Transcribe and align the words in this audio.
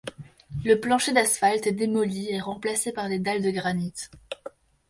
Le 0.65 0.79
plancher 0.79 1.13
d'asphalte 1.13 1.67
est 1.67 1.73
démoli 1.73 2.29
et 2.31 2.39
remplacé 2.41 2.91
par 2.91 3.07
des 3.07 3.19
dalles 3.19 3.43
de 3.43 3.51
granit. 3.51 3.93